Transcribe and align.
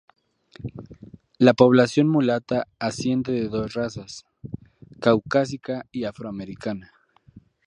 La 1.37 1.53
población 1.53 2.07
mulata 2.07 2.67
asciende 2.79 3.33
de 3.33 3.47
dos 3.49 3.75
razas, 3.75 4.25
caucásica 4.99 5.85
y 5.91 6.05
afroamericana. 6.05 6.91